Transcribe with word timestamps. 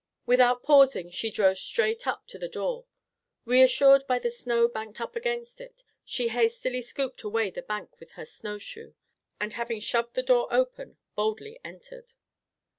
Without 0.25 0.63
pausing, 0.63 1.11
she 1.11 1.29
drove 1.29 1.59
straight 1.59 2.07
up 2.07 2.25
to 2.25 2.39
the 2.39 2.49
door. 2.49 2.87
Reassured 3.45 4.07
by 4.07 4.17
the 4.17 4.31
snow 4.31 4.67
banked 4.67 4.99
up 4.99 5.15
against 5.15 5.61
it, 5.61 5.83
she 6.03 6.29
hastily 6.29 6.81
scooped 6.81 7.21
away 7.21 7.51
the 7.51 7.61
bank 7.61 7.99
with 7.99 8.13
her 8.13 8.25
snow 8.25 8.57
shoe, 8.57 8.95
and 9.39 9.53
having 9.53 9.79
shoved 9.79 10.15
the 10.15 10.23
door 10.23 10.47
open, 10.49 10.97
boldly 11.15 11.59
entered. 11.63 12.13